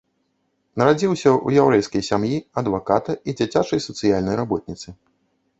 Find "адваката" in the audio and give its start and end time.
2.63-3.11